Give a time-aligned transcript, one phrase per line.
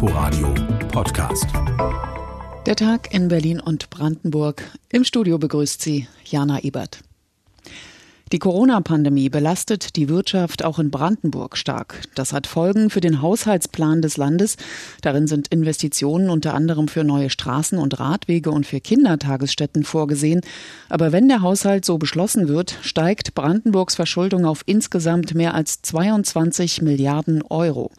[0.00, 0.54] Inforadio
[0.92, 1.48] Podcast.
[2.66, 4.62] Der Tag in Berlin und Brandenburg.
[4.90, 7.00] Im Studio begrüßt sie Jana Ebert.
[8.30, 12.02] Die Corona-Pandemie belastet die Wirtschaft auch in Brandenburg stark.
[12.14, 14.56] Das hat Folgen für den Haushaltsplan des Landes.
[15.00, 20.42] Darin sind Investitionen unter anderem für neue Straßen und Radwege und für Kindertagesstätten vorgesehen.
[20.90, 26.82] Aber wenn der Haushalt so beschlossen wird, steigt Brandenburgs Verschuldung auf insgesamt mehr als 22
[26.82, 27.90] Milliarden Euro.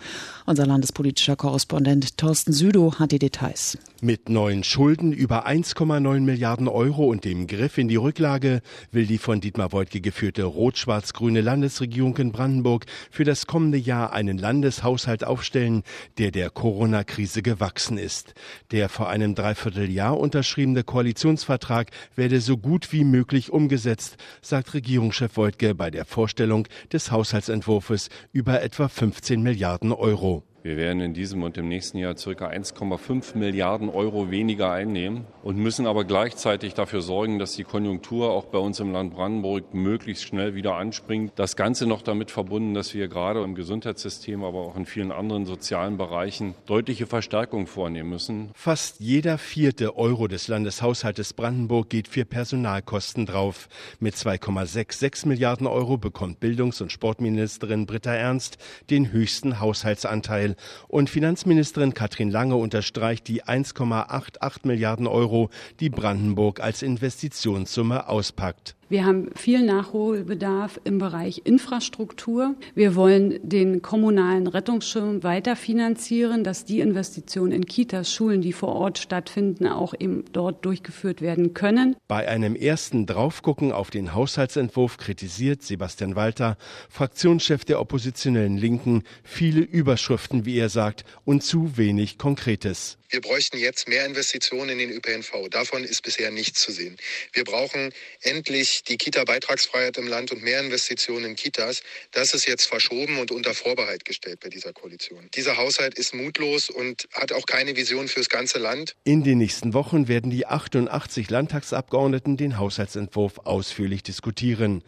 [0.49, 3.77] Unser landespolitischer Korrespondent Thorsten Südow hat die Details.
[4.01, 9.19] Mit neuen Schulden über 1,9 Milliarden Euro und dem Griff in die Rücklage will die
[9.19, 15.83] von Dietmar Woidke geführte rot-schwarz-grüne Landesregierung in Brandenburg für das kommende Jahr einen Landeshaushalt aufstellen,
[16.17, 18.33] der der Corona-Krise gewachsen ist.
[18.71, 25.75] Der vor einem Dreivierteljahr unterschriebene Koalitionsvertrag werde so gut wie möglich umgesetzt, sagt Regierungschef Woidke
[25.75, 30.38] bei der Vorstellung des Haushaltsentwurfs über etwa 15 Milliarden Euro.
[30.61, 32.49] Wir werden in diesem und im nächsten Jahr ca.
[32.49, 38.45] 1,5 Milliarden Euro weniger einnehmen und müssen aber gleichzeitig dafür sorgen, dass die Konjunktur auch
[38.45, 41.31] bei uns im Land Brandenburg möglichst schnell wieder anspringt.
[41.37, 45.45] Das Ganze noch damit verbunden, dass wir gerade im Gesundheitssystem, aber auch in vielen anderen
[45.45, 48.49] sozialen Bereichen deutliche Verstärkung vornehmen müssen.
[48.53, 53.69] Fast jeder vierte Euro des Landeshaushaltes Brandenburg geht für Personalkosten drauf.
[54.01, 58.57] Mit 2,66 Milliarden Euro bekommt Bildungs- und Sportministerin Britta Ernst
[58.89, 60.65] den höchsten Haushaltsanteil Teil.
[60.87, 68.75] Und Finanzministerin Katrin Lange unterstreicht die 1,88 Milliarden Euro, die Brandenburg als Investitionssumme auspackt.
[68.91, 72.55] Wir haben viel Nachholbedarf im Bereich Infrastruktur.
[72.73, 78.97] Wir wollen den kommunalen Rettungsschirm weiterfinanzieren, dass die Investitionen in Kitas, Schulen, die vor Ort
[78.97, 81.97] stattfinden, auch eben dort durchgeführt werden können.
[82.07, 86.57] Bei einem ersten Draufgucken auf den Haushaltsentwurf kritisiert Sebastian Walter,
[86.89, 92.98] Fraktionschef der oppositionellen Linken, viele Überschriften, wie er sagt, und zu wenig Konkretes.
[93.09, 95.49] Wir bräuchten jetzt mehr Investitionen in den ÖPNV.
[95.49, 96.95] Davon ist bisher nichts zu sehen.
[97.33, 101.81] Wir brauchen endlich die Kita-Beitragsfreiheit im Land und mehr Investitionen in Kitas.
[102.11, 105.27] Das ist jetzt verschoben und unter Vorbehalt gestellt bei dieser Koalition.
[105.33, 108.95] Dieser Haushalt ist mutlos und hat auch keine Vision fürs ganze Land.
[109.03, 114.83] In den nächsten Wochen werden die 88 Landtagsabgeordneten den Haushaltsentwurf ausführlich diskutieren.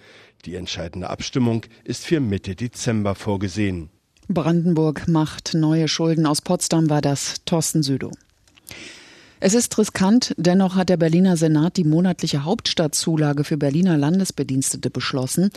[0.45, 3.89] Die entscheidende Abstimmung ist für Mitte Dezember vorgesehen.
[4.33, 6.25] Brandenburg macht neue Schulden.
[6.25, 8.11] Aus Potsdam war das Thorsten Südow.
[9.43, 15.49] Es ist riskant, dennoch hat der Berliner Senat die monatliche Hauptstadtzulage für Berliner Landesbedienstete beschlossen.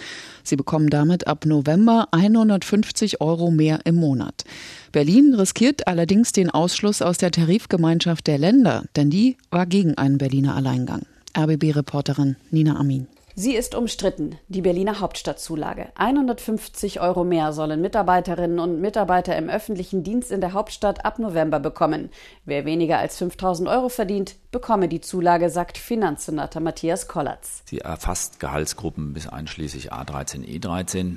[0.43, 4.45] Sie bekommen damit ab November 150 Euro mehr im Monat.
[4.91, 10.17] Berlin riskiert allerdings den Ausschluss aus der Tarifgemeinschaft der Länder, denn die war gegen einen
[10.17, 11.03] Berliner Alleingang.
[11.37, 13.07] RBB-Reporterin Nina Amin.
[13.37, 15.89] Sie ist umstritten, die Berliner Hauptstadtzulage.
[15.97, 21.59] 150 Euro mehr sollen Mitarbeiterinnen und Mitarbeiter im öffentlichen Dienst in der Hauptstadt ab November
[21.59, 22.11] bekommen.
[22.45, 27.65] Wer weniger als 5000 Euro verdient, bekomme die Zulage, sagt Finanzsenator Matthias Kollatz.
[27.65, 31.17] Sie erfasst Gehaltsgruppen bis einschließlich A13, E13.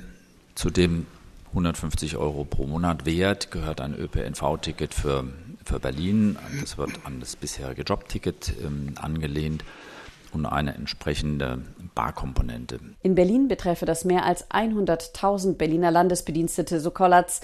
[0.56, 1.06] Zudem
[1.50, 5.22] 150 Euro pro Monat wert gehört ein ÖPNV-Ticket für,
[5.64, 6.36] für Berlin.
[6.60, 9.62] Das wird an das bisherige Jobticket ähm, angelehnt
[10.32, 11.62] und eine entsprechende
[11.94, 12.80] Barkomponente.
[13.02, 17.40] In Berlin betreffe das mehr als 100.000 Berliner Landesbedienstete, so Kollatz.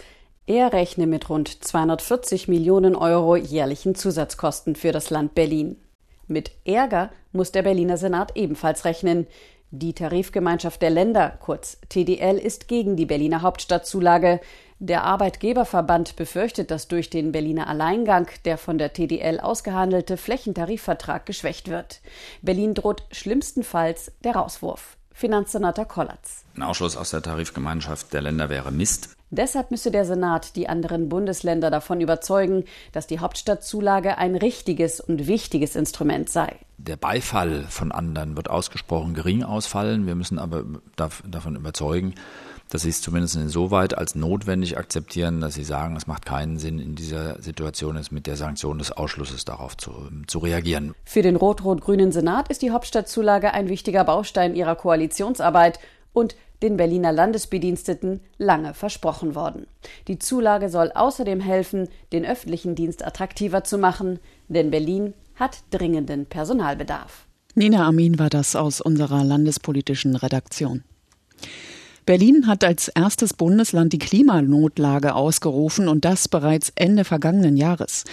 [0.46, 5.76] Er rechne mit rund 240 Millionen Euro jährlichen Zusatzkosten für das Land Berlin.
[6.26, 9.26] Mit Ärger muss der Berliner Senat ebenfalls rechnen.
[9.70, 14.40] Die Tarifgemeinschaft der Länder, kurz TDL, ist gegen die Berliner Hauptstadtzulage.
[14.80, 21.68] Der Arbeitgeberverband befürchtet, dass durch den Berliner Alleingang der von der TDL ausgehandelte Flächentarifvertrag geschwächt
[21.68, 22.00] wird.
[22.42, 24.96] Berlin droht schlimmstenfalls der Rauswurf.
[25.12, 26.44] Finanzsenator Kollatz.
[26.56, 29.16] Ein Ausschluss aus der Tarifgemeinschaft der Länder wäre Mist.
[29.30, 35.26] Deshalb müsse der Senat die anderen Bundesländer davon überzeugen, dass die Hauptstadtzulage ein richtiges und
[35.26, 36.56] wichtiges Instrument sei.
[36.78, 40.06] Der Beifall von anderen wird ausgesprochen gering ausfallen.
[40.06, 40.64] Wir müssen aber
[40.96, 42.14] davon überzeugen,
[42.70, 46.78] dass sie es zumindest insoweit als notwendig akzeptieren, dass sie sagen, es macht keinen Sinn,
[46.78, 49.92] in dieser Situation jetzt mit der Sanktion des Ausschlusses darauf zu,
[50.26, 50.94] zu reagieren.
[51.04, 55.78] Für den rot-rot-grünen Senat ist die Hauptstadtzulage ein wichtiger Baustein ihrer Koalitionsarbeit
[56.14, 59.66] und den Berliner Landesbediensteten lange versprochen worden.
[60.08, 64.18] Die Zulage soll außerdem helfen, den öffentlichen Dienst attraktiver zu machen,
[64.48, 67.26] denn Berlin hat dringenden Personalbedarf.
[67.54, 70.82] Nina Amin war das aus unserer landespolitischen Redaktion.
[72.06, 78.04] Berlin hat als erstes Bundesland die Klimanotlage ausgerufen und das bereits Ende vergangenen Jahres.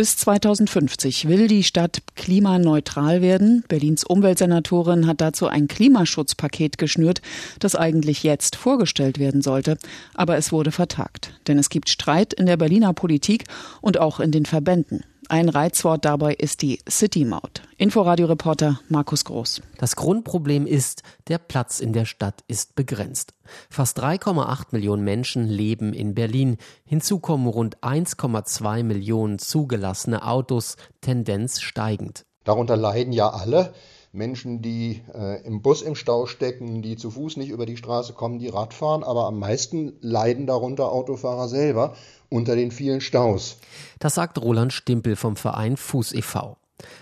[0.00, 3.64] Bis 2050 will die Stadt klimaneutral werden.
[3.68, 7.20] Berlins Umweltsenatorin hat dazu ein Klimaschutzpaket geschnürt,
[7.58, 9.76] das eigentlich jetzt vorgestellt werden sollte.
[10.14, 11.34] Aber es wurde vertagt.
[11.48, 13.44] Denn es gibt Streit in der Berliner Politik
[13.82, 15.04] und auch in den Verbänden.
[15.30, 17.62] Ein Reizwort dabei ist die City-Maut.
[17.76, 19.62] Inforadio-Reporter Markus Groß.
[19.78, 23.32] Das Grundproblem ist, der Platz in der Stadt ist begrenzt.
[23.68, 26.56] Fast 3,8 Millionen Menschen leben in Berlin.
[26.84, 32.26] Hinzu kommen rund 1,2 Millionen zugelassene Autos, Tendenz steigend.
[32.42, 33.72] Darunter leiden ja alle.
[34.12, 38.12] Menschen, die äh, im Bus im Stau stecken, die zu Fuß nicht über die Straße
[38.12, 41.94] kommen, die Rad fahren, aber am meisten leiden darunter Autofahrer selber
[42.28, 43.58] unter den vielen Staus.
[43.98, 46.56] Das sagt Roland Stimpel vom Verein Fuß e.V.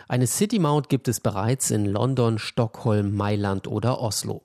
[0.09, 4.43] Eine City Mount gibt es bereits in London, Stockholm, Mailand oder Oslo.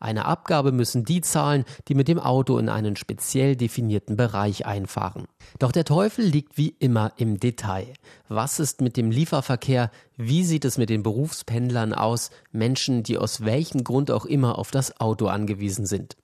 [0.00, 5.26] Eine Abgabe müssen die zahlen, die mit dem Auto in einen speziell definierten Bereich einfahren.
[5.58, 7.92] Doch der Teufel liegt wie immer im Detail.
[8.28, 9.90] Was ist mit dem Lieferverkehr?
[10.16, 12.30] Wie sieht es mit den Berufspendlern aus?
[12.52, 16.16] Menschen, die aus welchem Grund auch immer auf das Auto angewiesen sind.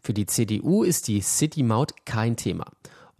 [0.00, 2.66] Für die CDU ist die City-Maut kein Thema.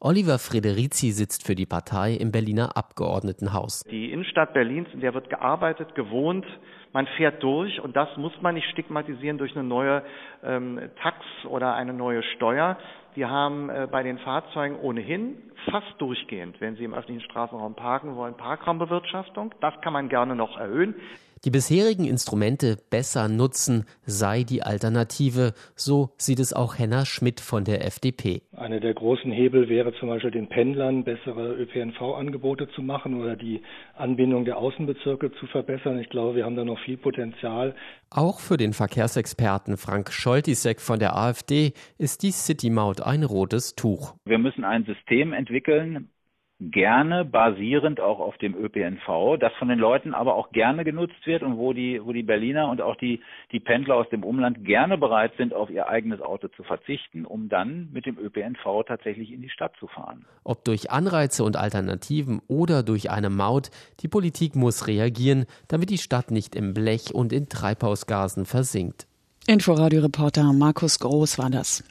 [0.01, 3.83] Oliver Frederici sitzt für die Partei im Berliner Abgeordnetenhaus.
[3.91, 6.47] Die Innenstadt Berlins, in der wird gearbeitet, gewohnt,
[6.93, 10.05] man fährt durch und das muss man nicht stigmatisieren durch eine neue
[10.45, 11.19] ähm, Tax
[11.49, 12.79] oder eine neue Steuer.
[13.15, 15.37] Wir haben äh, bei den Fahrzeugen ohnehin
[15.69, 19.53] fast durchgehend, wenn Sie im öffentlichen Straßenraum parken wollen, Parkraumbewirtschaftung.
[19.61, 20.95] Das kann man gerne noch erhöhen.
[21.45, 27.65] Die bisherigen Instrumente besser nutzen sei die Alternative, so sieht es auch Henna Schmidt von
[27.65, 28.43] der FDP.
[28.57, 33.63] Einer der großen Hebel wäre zum Beispiel den Pendlern bessere ÖPNV-Angebote zu machen oder die
[33.95, 36.01] Anbindung der Außenbezirke zu verbessern.
[36.01, 37.75] Ich glaube, wir haben da noch viel Potenzial.
[38.11, 44.15] Auch für den Verkehrsexperten Frank Scholtisek von der AfD ist die City-Maut ein rotes Tuch.
[44.25, 46.11] Wir müssen ein System entwickeln,
[46.61, 51.43] gerne basierend auch auf dem ÖPNV, das von den Leuten aber auch gerne genutzt wird
[51.43, 53.21] und wo die, wo die Berliner und auch die,
[53.53, 57.49] die Pendler aus dem Umland gerne bereit sind, auf ihr eigenes Auto zu verzichten, um
[57.49, 60.25] dann mit dem ÖPNV tatsächlich in die Stadt zu fahren.
[60.43, 63.71] Ob durch Anreize und Alternativen oder durch eine Maut,
[64.01, 69.07] die Politik muss reagieren, damit die Stadt nicht im Blech und in Treibhausgasen versinkt.
[69.47, 71.85] Inforadio-Reporter Markus Groß war das.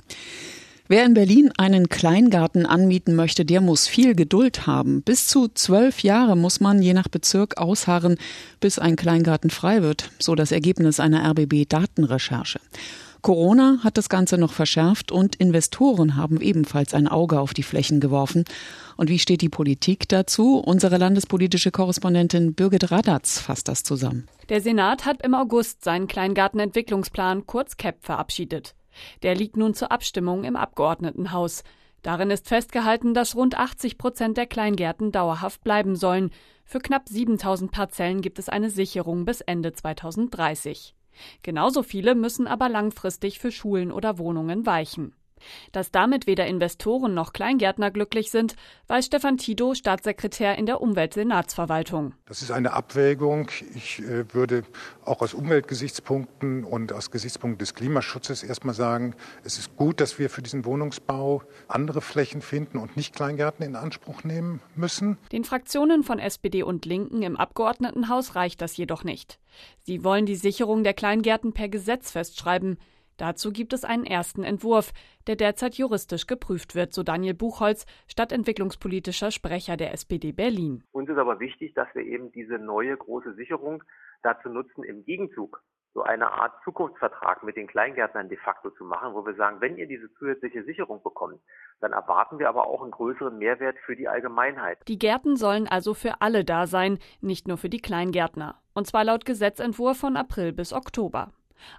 [0.89, 5.01] Wer in Berlin einen Kleingarten anmieten möchte, der muss viel Geduld haben.
[5.01, 8.17] Bis zu zwölf Jahre muss man je nach Bezirk ausharren,
[8.61, 12.61] bis ein Kleingarten frei wird, so das Ergebnis einer RBB-Datenrecherche.
[13.21, 17.99] Corona hat das Ganze noch verschärft und Investoren haben ebenfalls ein Auge auf die Flächen
[17.99, 18.45] geworfen.
[18.95, 20.59] Und wie steht die Politik dazu?
[20.59, 24.29] Unsere landespolitische Korrespondentin Birgit Radatz fasst das zusammen.
[24.47, 28.75] Der Senat hat im August seinen Kleingartenentwicklungsplan kurz CAP verabschiedet.
[29.23, 31.63] Der liegt nun zur Abstimmung im Abgeordnetenhaus.
[32.01, 36.31] Darin ist festgehalten, dass rund 80 Prozent der Kleingärten dauerhaft bleiben sollen.
[36.63, 40.95] Für knapp 7000 Parzellen gibt es eine Sicherung bis Ende 2030.
[41.41, 45.15] Genauso viele müssen aber langfristig für Schulen oder Wohnungen weichen.
[45.71, 48.55] Dass damit weder Investoren noch Kleingärtner glücklich sind,
[48.87, 52.13] weiß Stefan Tido, Staatssekretär in der Umweltsenatsverwaltung.
[52.25, 53.49] Das ist eine Abwägung.
[53.75, 54.63] Ich äh, würde
[55.05, 60.29] auch aus Umweltgesichtspunkten und aus Gesichtspunkten des Klimaschutzes erstmal sagen, es ist gut, dass wir
[60.29, 65.17] für diesen Wohnungsbau andere Flächen finden und nicht Kleingärten in Anspruch nehmen müssen.
[65.31, 69.39] Den Fraktionen von SPD und Linken im Abgeordnetenhaus reicht das jedoch nicht.
[69.83, 72.77] Sie wollen die Sicherung der Kleingärten per Gesetz festschreiben.
[73.17, 74.93] Dazu gibt es einen ersten Entwurf,
[75.25, 80.83] der derzeit juristisch geprüft wird, so Daniel Buchholz, stadtentwicklungspolitischer Sprecher der SPD Berlin.
[80.91, 83.83] Uns ist aber wichtig, dass wir eben diese neue große Sicherung
[84.21, 85.61] dazu nutzen, im Gegenzug
[85.97, 89.77] so eine Art Zukunftsvertrag mit den Kleingärtnern de facto zu machen, wo wir sagen, wenn
[89.77, 91.41] ihr diese zusätzliche Sicherung bekommt,
[91.79, 94.77] dann erwarten wir aber auch einen größeren Mehrwert für die Allgemeinheit.
[94.87, 98.61] Die Gärten sollen also für alle da sein, nicht nur für die Kleingärtner.
[98.75, 101.31] Und zwar laut Gesetzentwurf von April bis Oktober.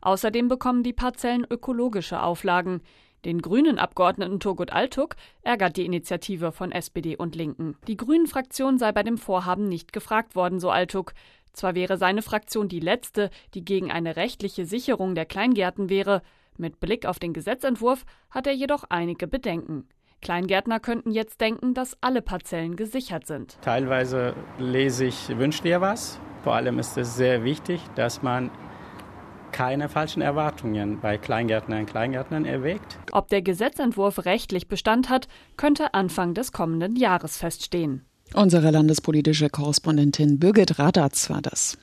[0.02, 2.82] Außerdem bekommen die Parzellen ökologische Auflagen.
[3.24, 7.76] Den grünen Abgeordneten Turgut Altuk ärgert die Initiative von SPD und Linken.
[7.88, 11.14] Die Grünen-Fraktion sei bei dem Vorhaben nicht gefragt worden, so Altuk.
[11.52, 16.22] Zwar wäre seine Fraktion die letzte, die gegen eine rechtliche Sicherung der Kleingärten wäre.
[16.56, 19.88] Mit Blick auf den Gesetzentwurf hat er jedoch einige Bedenken.
[20.20, 23.58] Kleingärtner könnten jetzt denken, dass alle Parzellen gesichert sind.
[23.62, 26.20] Teilweise lese ich, wünscht ihr was?
[26.42, 28.50] Vor allem ist es sehr wichtig, dass man
[29.58, 32.96] keine falschen Erwartungen bei Kleingärtnern und Kleingärtnern erwägt.
[33.10, 38.02] Ob der Gesetzentwurf rechtlich Bestand hat, könnte Anfang des kommenden Jahres feststehen.
[38.34, 41.76] Unsere landespolitische Korrespondentin Birgit Radatz war das.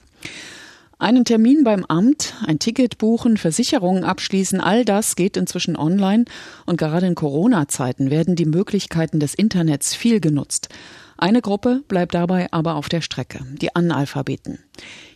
[0.99, 6.23] Einen Termin beim Amt, ein Ticket buchen, Versicherungen abschließen, all das geht inzwischen online
[6.65, 10.69] und gerade in Corona-Zeiten werden die Möglichkeiten des Internets viel genutzt.
[11.17, 14.59] Eine Gruppe bleibt dabei aber auf der Strecke, die Analphabeten.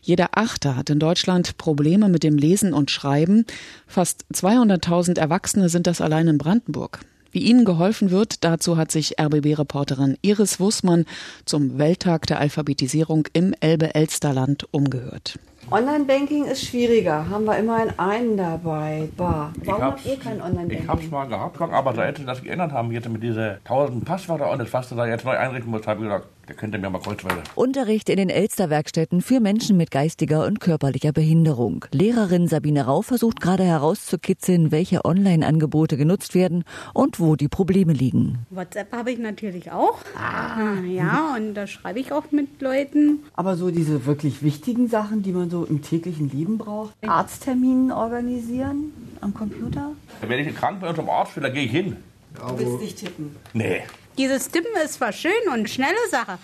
[0.01, 3.45] Jeder Achte hat in Deutschland Probleme mit dem Lesen und Schreiben.
[3.85, 6.99] Fast 200.000 Erwachsene sind das allein in Brandenburg.
[7.31, 11.05] Wie ihnen geholfen wird, dazu hat sich RBB-Reporterin Iris Wussmann
[11.45, 15.37] zum Welttag der Alphabetisierung im Elbe-Elsterland umgehört.
[15.71, 17.29] Online-Banking ist schwieriger.
[17.29, 19.07] Haben wir immerhin einen dabei.
[19.15, 19.51] Bah.
[19.65, 20.83] Warum habt ihr kein Online-Banking?
[20.83, 24.49] Ich hab's mal gehabt, aber seit sie das geändert haben, jetzt mit diesen tausend Passwörter
[24.49, 26.89] und das, was du da jetzt neu einrichten musst, habe ich gesagt, der könnte mir
[26.89, 27.43] mal kurz weiter.
[27.53, 31.85] Unterricht in den Elsterwerkstätten für Menschen mit geistiger und körperlicher Behinderung.
[31.91, 36.63] Lehrerin Sabine Rau versucht gerade herauszukitzeln, welche Online-Angebote genutzt werden
[36.95, 38.39] und wo die Probleme liegen.
[38.49, 39.99] WhatsApp habe ich natürlich auch.
[40.17, 40.81] Ah.
[40.87, 43.19] Ja, und da schreibe ich auch mit Leuten.
[43.35, 48.91] Aber so diese wirklich wichtigen Sachen, die man so im täglichen Leben braucht, Arztterminen organisieren
[49.21, 49.91] am Computer.
[50.21, 51.97] Wenn ich krank bei unserem Arzt will, dann gehe ich hin.
[52.35, 53.35] Du willst nicht tippen.
[53.53, 53.81] Nee.
[54.19, 56.39] Dieses Tippen ist zwar schön und eine schnelle Sache,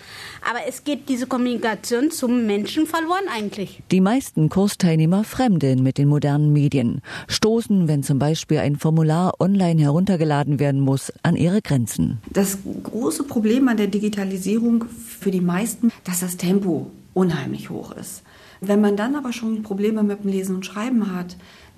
[0.50, 3.84] aber es geht diese Kommunikation zum Menschen verloren eigentlich.
[3.92, 9.82] Die meisten Kursteilnehmer fremdeln mit den modernen Medien, stoßen, wenn zum Beispiel ein Formular online
[9.82, 12.20] heruntergeladen werden muss, an ihre Grenzen.
[12.32, 18.24] Das große Problem an der Digitalisierung für die meisten, dass das Tempo unheimlich hoch ist.
[18.62, 21.36] Wenn man dann aber schon Probleme mit dem Lesen und Schreiben hat,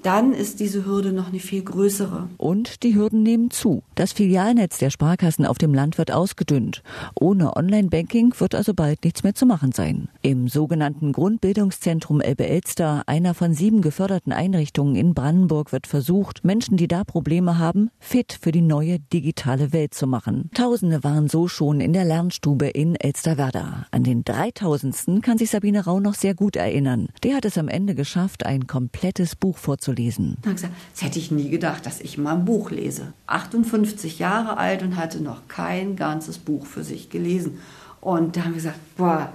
[0.08, 2.30] dann ist diese Hürde noch eine viel größere.
[2.38, 3.84] Und die Hürden nehmen zu.
[3.96, 6.82] Das Filialnetz der Sparkassen auf dem Land wird ausgedünnt.
[7.14, 10.08] Ohne Online-Banking wird also bald nichts mehr zu machen sein.
[10.22, 16.88] Im sogenannten Grundbildungszentrum Elbe-Elster, einer von sieben geförderten Einrichtungen in Brandenburg, wird versucht, Menschen, die
[16.88, 20.50] da Probleme haben, fit für die neue digitale Welt zu machen.
[20.54, 23.88] Tausende waren so schon in der Lernstube in Elsterwerda.
[23.92, 25.22] An den 3000.
[25.22, 27.10] kann sich Sabine Rau noch sehr gut erinnern.
[27.24, 30.38] Der hat es am Ende geschafft, ein komplettes Buch vorzulesen lesen.
[30.44, 33.14] Gesagt, das hätte ich nie gedacht, dass ich mal ein Buch lese.
[33.28, 37.60] 58 Jahre alt und hatte noch kein ganzes Buch für sich gelesen.
[38.00, 39.34] Und da haben wir gesagt, boah,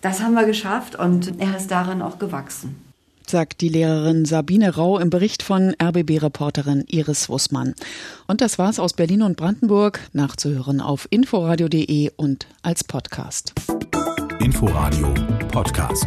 [0.00, 2.88] das haben wir geschafft und er ist daran auch gewachsen
[3.30, 7.74] sagt die Lehrerin Sabine Rau im Bericht von RBB-Reporterin Iris Wussmann.
[8.26, 13.52] Und das war's aus Berlin und Brandenburg, nachzuhören auf inforadio.de und als Podcast.
[14.40, 15.12] Inforadio
[15.50, 16.06] Podcast.